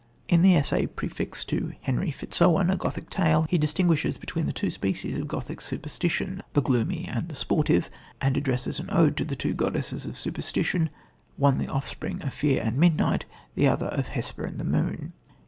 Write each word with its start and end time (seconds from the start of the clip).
In 0.27 0.41
the 0.41 0.55
essay 0.55 0.87
prefixed 0.87 1.47
to 1.49 1.73
Henry 1.81 2.09
Fitzowen, 2.09 2.71
a 2.71 2.75
Gothic 2.75 3.11
Tale, 3.11 3.45
he 3.49 3.59
distinguishes 3.59 4.17
between 4.17 4.47
the 4.47 4.51
two 4.51 4.71
species 4.71 5.19
of 5.19 5.27
Gothic 5.27 5.61
superstition, 5.61 6.41
the 6.53 6.61
gloomy 6.63 7.05
and 7.07 7.29
the 7.29 7.35
sportive, 7.35 7.87
and 8.19 8.35
addresses 8.35 8.79
an 8.79 8.89
ode 8.91 9.15
to 9.17 9.25
the 9.25 9.35
two 9.35 9.53
goddesses 9.53 10.07
of 10.07 10.17
Superstition 10.17 10.89
one 11.37 11.59
the 11.59 11.67
offspring 11.67 12.19
of 12.23 12.33
Fear 12.33 12.63
and 12.65 12.79
Midnight, 12.79 13.25
the 13.53 13.67
other 13.67 13.89
of 13.89 14.07
Hesper 14.07 14.43
and 14.43 14.57
the 14.59 14.63
Moon. 14.65 15.13